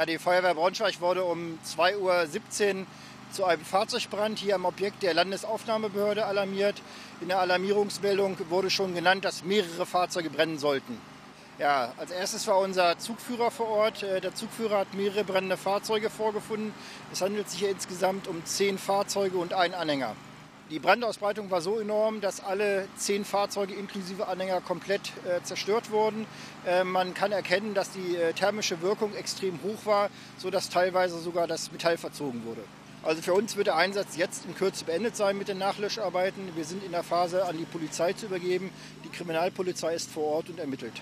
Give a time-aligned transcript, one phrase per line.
[0.00, 2.86] Ja, die Feuerwehr Braunschweig wurde um 2.17 Uhr
[3.32, 6.80] zu einem Fahrzeugbrand hier am Objekt der Landesaufnahmebehörde alarmiert.
[7.20, 10.98] In der Alarmierungsmeldung wurde schon genannt, dass mehrere Fahrzeuge brennen sollten.
[11.58, 14.02] Ja, als erstes war unser Zugführer vor Ort.
[14.02, 16.72] Äh, der Zugführer hat mehrere brennende Fahrzeuge vorgefunden.
[17.12, 20.16] Es handelt sich hier insgesamt um zehn Fahrzeuge und einen Anhänger.
[20.70, 26.26] Die Brandausbreitung war so enorm, dass alle zehn Fahrzeuge inklusive Anhänger komplett äh, zerstört wurden.
[26.64, 31.48] Äh, man kann erkennen, dass die äh, thermische Wirkung extrem hoch war, sodass teilweise sogar
[31.48, 32.60] das Metall verzogen wurde.
[33.02, 36.54] Also für uns wird der Einsatz jetzt in Kürze beendet sein mit den Nachlöscharbeiten.
[36.54, 38.70] Wir sind in der Phase, an die Polizei zu übergeben.
[39.04, 40.92] Die Kriminalpolizei ist vor Ort und ermittelt.